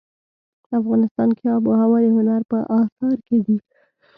افغانستان 0.79 1.29
کې 1.37 1.45
آب 1.55 1.63
وهوا 1.67 1.99
د 2.03 2.07
هنر 2.15 2.41
په 2.51 2.57
اثار 2.79 3.15
کې 3.27 3.37
دي. 3.45 3.57